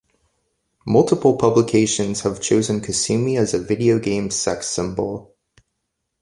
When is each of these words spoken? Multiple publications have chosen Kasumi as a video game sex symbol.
Multiple 0.83 1.37
publications 1.37 2.21
have 2.21 2.41
chosen 2.41 2.81
Kasumi 2.81 3.37
as 3.37 3.53
a 3.53 3.59
video 3.59 3.99
game 3.99 4.31
sex 4.31 4.67
symbol. 4.67 5.35